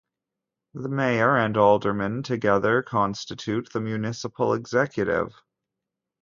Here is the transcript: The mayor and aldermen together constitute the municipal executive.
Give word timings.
The 0.73 0.89
mayor 0.89 1.37
and 1.37 1.55
aldermen 1.55 2.23
together 2.23 2.81
constitute 2.81 3.71
the 3.71 3.81
municipal 3.81 4.51
executive. 4.55 5.39